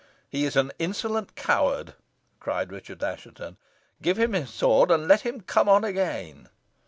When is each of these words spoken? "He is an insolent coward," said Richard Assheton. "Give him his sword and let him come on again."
"He 0.31 0.45
is 0.45 0.55
an 0.55 0.71
insolent 0.79 1.35
coward," 1.35 1.93
said 2.43 2.71
Richard 2.71 3.03
Assheton. 3.03 3.57
"Give 4.01 4.17
him 4.17 4.33
his 4.33 4.49
sword 4.49 4.89
and 4.89 5.07
let 5.07 5.21
him 5.21 5.41
come 5.41 5.69
on 5.69 5.83
again." 5.83 6.49